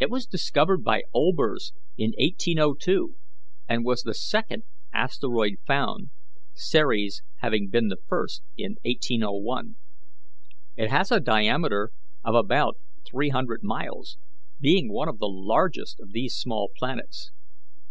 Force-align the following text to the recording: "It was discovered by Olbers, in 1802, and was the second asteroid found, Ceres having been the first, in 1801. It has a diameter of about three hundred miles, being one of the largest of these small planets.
"It 0.00 0.08
was 0.08 0.24
discovered 0.24 0.82
by 0.82 1.02
Olbers, 1.14 1.74
in 1.98 2.12
1802, 2.12 3.16
and 3.68 3.84
was 3.84 4.00
the 4.02 4.14
second 4.14 4.62
asteroid 4.94 5.56
found, 5.66 6.08
Ceres 6.54 7.20
having 7.42 7.68
been 7.68 7.88
the 7.88 7.98
first, 8.08 8.42
in 8.56 8.76
1801. 8.86 9.76
It 10.78 10.88
has 10.90 11.12
a 11.12 11.20
diameter 11.20 11.90
of 12.24 12.34
about 12.34 12.78
three 13.06 13.28
hundred 13.28 13.62
miles, 13.62 14.16
being 14.58 14.90
one 14.90 15.10
of 15.10 15.18
the 15.18 15.28
largest 15.28 16.00
of 16.00 16.12
these 16.12 16.34
small 16.34 16.70
planets. 16.74 17.30